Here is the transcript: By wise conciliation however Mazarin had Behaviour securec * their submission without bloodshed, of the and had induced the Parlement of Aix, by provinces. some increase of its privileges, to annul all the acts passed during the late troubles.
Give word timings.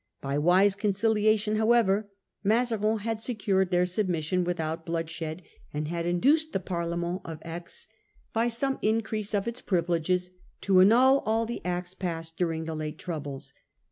By 0.19 0.39
wise 0.39 0.73
conciliation 0.73 1.57
however 1.57 2.09
Mazarin 2.43 2.97
had 2.97 3.17
Behaviour 3.17 3.35
securec 3.63 3.69
* 3.69 3.69
their 3.69 3.85
submission 3.85 4.43
without 4.43 4.83
bloodshed, 4.83 5.41
of 5.41 5.43
the 5.43 5.77
and 5.77 5.87
had 5.89 6.07
induced 6.07 6.53
the 6.53 6.59
Parlement 6.59 7.21
of 7.23 7.37
Aix, 7.45 7.87
by 8.33 8.45
provinces. 8.45 8.57
some 8.57 8.79
increase 8.81 9.35
of 9.35 9.47
its 9.47 9.61
privileges, 9.61 10.31
to 10.61 10.81
annul 10.81 11.21
all 11.27 11.45
the 11.45 11.63
acts 11.63 11.93
passed 11.93 12.35
during 12.35 12.65
the 12.65 12.73
late 12.75 12.97
troubles. 12.97 13.53